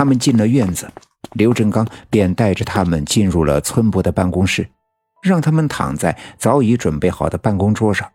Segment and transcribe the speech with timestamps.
[0.00, 0.90] 他们进了院子，
[1.34, 4.66] 刘振刚便带着他们进入了村部的办公室，
[5.22, 8.10] 让他们躺在早已准备好的办公桌上。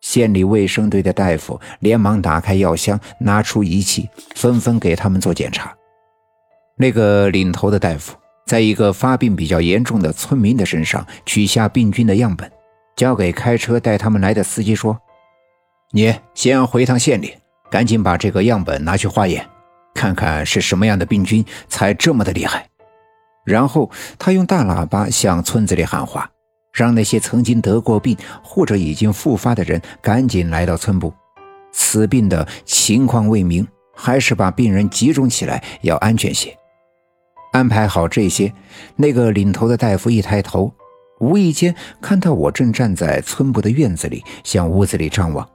[0.00, 5.72] 县里卫生队的大夫连忙打开药箱，拿出仪器，纷纷给他们做检查。
[6.76, 12.50] 那个领头的大夫在一个发病比较严重的村民的身上取下病菌的样本，
[12.96, 14.98] 交给开车带他们来的司机说
[15.94, 17.34] ：“你先回趟县里，
[17.70, 19.48] 赶紧把这个样本拿去化验。”
[19.96, 22.68] 看看是什么样的病菌才这么的厉害。
[23.44, 26.30] 然后他用大喇叭向村子里喊话，
[26.72, 31.12] 让那些曾经得过病或者已经复发的人赶紧来到村部。
[31.72, 36.56] 此病的情况未明，还是把病人集中起来要安全些。
[37.52, 38.52] 安排好这些，
[38.96, 40.72] 那个领头的大夫一抬头，
[41.20, 45.48] 无意间看到我正站在村部的院子里，向屋子里张望，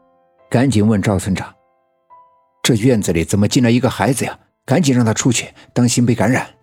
[0.50, 1.54] 赶紧问赵村长。
[2.76, 4.40] 这院子里怎么进来一个孩子呀？
[4.66, 6.56] 赶紧让他出去，当心被感染。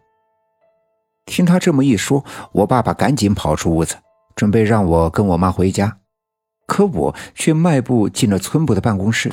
[1.26, 3.96] 听他这么一说，我爸爸赶紧跑出屋子，
[4.34, 5.98] 准备让我跟我妈回家。
[6.66, 9.32] 可我却迈步进了村部的办公室。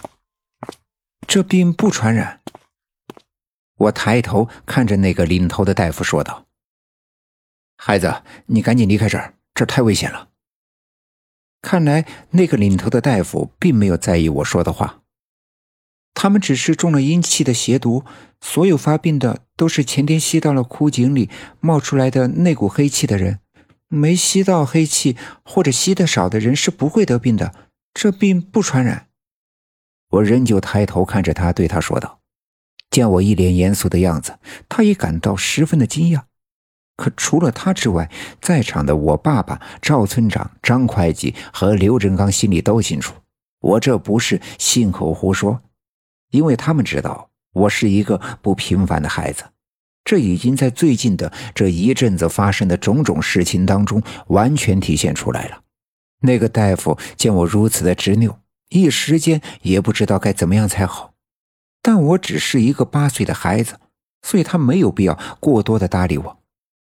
[1.27, 2.41] 这病不传染。
[3.77, 6.45] 我抬头看着那个领头的大夫说道
[7.77, 10.29] ：“孩子，你赶紧离开这儿，这儿太危险了。”
[11.61, 15.03] 看来那个领头的大夫并没有在意我说的话。
[16.25, 18.03] 他们只是中了阴气的邪毒，
[18.41, 23.41] 所有发病的都是前天吸到了枯井里冒出来的那股黑气的人，
[23.89, 27.53] 没吸到黑气或者吸的少的人是不会得病的，
[27.93, 29.05] 这病不传染。
[30.09, 32.21] 我仍旧抬头看着他，对他说道
[32.89, 36.23] ：“见我一脸严肃的样子，他也感到十分的惊讶。
[36.97, 38.09] 可除了他之外，
[38.41, 43.13] 在场的我爸爸、赵村长、张会计和刘振刚心里都清楚，
[43.61, 45.61] 我这不是信口胡说。”
[46.35, 49.45] 因为他们知道我是一个不平凡的孩子，
[50.03, 55.61] 这已经在最近的这一阵子发生的种种事情当中完全体现出来了。
[56.21, 61.13] 那个大夫见我如此的执拗，一时间也不知道该怎么样才好。
[61.81, 63.75] 但我只是一个八岁的孩子，
[64.23, 66.37] 所以他没有必要过多的搭理我。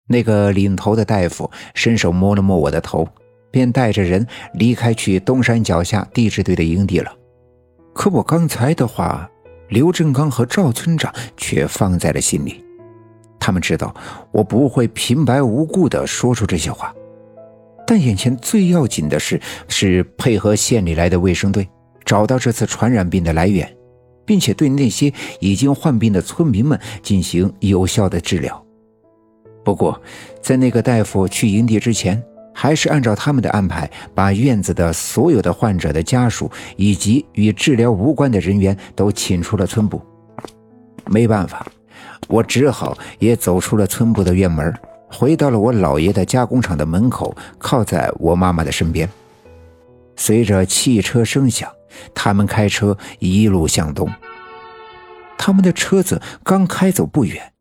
[0.08, 3.08] 那个领头的大夫伸手摸了摸我的头，
[3.50, 7.12] 便带着人离开去东山脚下地质队的营地了。
[7.94, 9.30] 可我刚才的话，
[9.72, 12.64] 刘振刚和赵村长却放在了心里。
[13.40, 13.96] 他们知道
[14.32, 16.94] 我不会平白无故的说出这些话，
[17.88, 21.68] 但眼前最要紧的事，是配合县里来的卫生队，
[22.06, 23.68] 找到这次传染病的来源，
[24.26, 28.64] 并且对那些已经患病的村民们进行有效的治疗。
[29.64, 30.00] 不过，
[30.42, 32.22] 在那个大夫去营地之前。
[32.54, 40.02] 还是按照他们的安排，把院子的所有的患者的家属以及与治疗无关的人员都请出了村部。
[41.08, 41.66] 没办法，
[42.28, 44.74] 我只好也走出了村部的院门，
[45.08, 49.10] 回到了我姥爷的加工厂的门口，靠在我妈妈的身边。
[50.16, 51.70] 随着汽车声响，
[52.14, 54.10] 他们开车一路向东。
[55.38, 57.54] 他们的车子刚开走不远，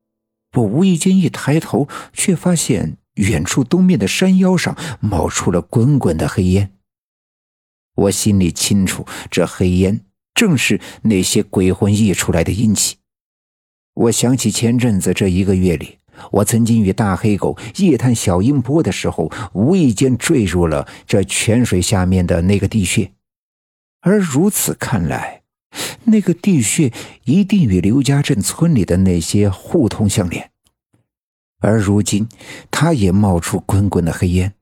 [0.55, 2.97] 我无意间一抬头，却发现。
[3.21, 6.73] 远处东面的山腰上冒出了滚滚的黑烟。
[7.95, 10.01] 我心里清楚，这黑烟
[10.35, 12.97] 正是那些鬼魂溢出来的阴气。
[13.95, 15.99] 我想起前阵子这一个月里，
[16.31, 23.13] 我曾经与大黑狗夜探小阴坡的时候，无意间坠入了这泉水下面的那个地穴，
[24.01, 25.43] 而如此看来，
[26.05, 26.93] 那个地穴
[27.25, 30.50] 一定与刘家镇村里的那些互通相连。
[31.61, 32.29] 而如今，
[32.71, 34.55] 他也冒出滚滚的黑烟，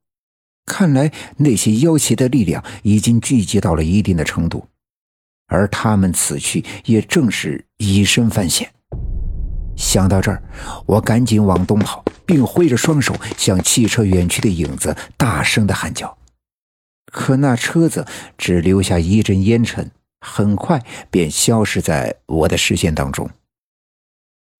[0.66, 4.66] 看来那些妖邪的力量已经聚集到了一定的程度，
[5.47, 8.70] 而他们此去也正是以身犯险。
[9.76, 10.42] 想到这儿，
[10.87, 16.19] 我赶紧往东跑，并挥着双手向汽车远去的影子大声的喊叫。
[17.12, 18.04] 可那车子
[18.37, 23.31] 只留下一阵烟尘，很快便消失在我的视线当中。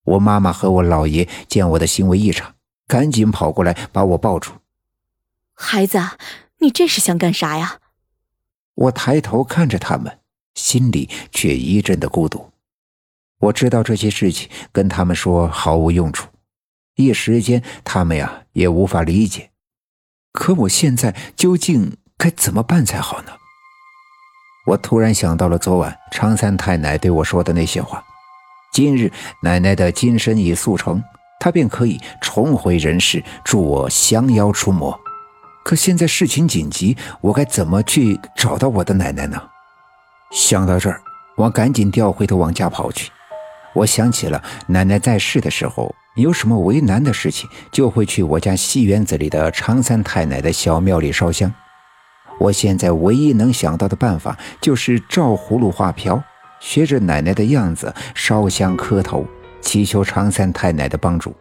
[0.09, 2.55] 我妈妈和我姥爷见我的行为异常，
[2.87, 4.53] 赶紧跑过来把我抱住。
[5.55, 6.01] 孩子，
[6.59, 7.81] 你这是想干啥呀？
[8.75, 10.21] 我抬头看着他们，
[10.55, 12.53] 心里却一阵的孤独。
[13.41, 16.29] 我知道这些事情跟他们说毫无用处，
[16.95, 19.51] 一时间他们呀也无法理解。
[20.33, 23.33] 可我现在究竟该怎么办才好呢？
[24.69, 28.03] 我突然想到了昨晚常三太奶对我说的那些话。
[28.73, 29.11] 今日
[29.43, 31.03] 奶奶的金身已速成，
[31.41, 34.99] 她便可以重回人世，助我降妖除魔。
[35.65, 39.43] 可现在事情紧急，我该怎么去找到我的奶奶呢？
[40.31, 41.01] 想到这儿，
[41.37, 43.11] 我赶紧掉回头往家跑去。
[43.75, 51.53] 我想起了奶奶在世的时候，有什么为难的事情，就会去我家西园子里的常三太奶的小庙里烧香。
[52.41, 56.23] 我现在唯一能想到的办法，就是照葫芦画瓢，
[56.61, 59.25] 学着奶奶的样子烧香磕头，
[59.61, 61.35] 祈求常三太奶的帮助。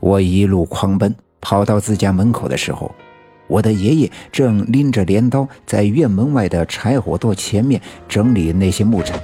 [0.00, 2.94] 我一路狂奔，跑到自家门口的时候，
[3.46, 9.14] 我的爷爷正拎着镰刀在院门外的柴火垛前面整理那些木柴。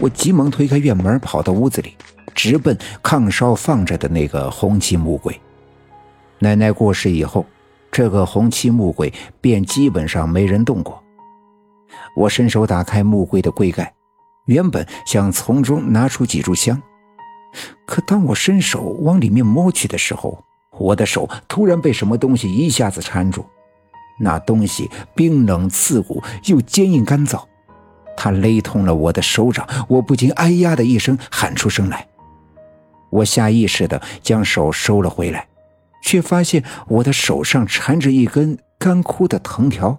[0.00, 1.96] 我急忙推开院门，跑到屋子里，
[2.34, 5.40] 直奔炕烧放着的那个红漆木柜。
[6.38, 7.44] 奶奶过世以后。
[7.92, 9.10] 这个红漆木柜
[9.40, 11.02] 便基本上没人动过。
[12.16, 13.92] 我伸手打开木柜的柜盖，
[14.46, 16.82] 原本想从中拿出几炷香，
[17.86, 20.42] 可当我伸手往里面摸去的时候，
[20.78, 23.44] 我的手突然被什么东西一下子缠住。
[24.18, 27.42] 那东西冰冷刺骨又坚硬干燥，
[28.16, 32.06] 它勒痛了我的手掌，我不禁“哎呀”的一声喊出声来。
[33.10, 35.46] 我下意识地将手收了回来。
[36.02, 39.98] 却发现我的手上缠着一根干枯的藤条。